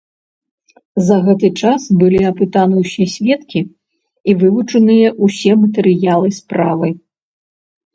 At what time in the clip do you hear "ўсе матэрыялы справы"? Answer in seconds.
5.25-6.87